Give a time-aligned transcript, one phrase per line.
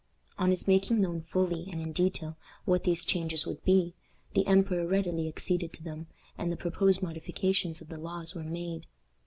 [0.39, 3.93] On his making known fully and in detail what these changes would be,
[4.33, 6.07] the emperor readily acceded to them,
[6.39, 8.87] and the proposed modifications of the laws were made.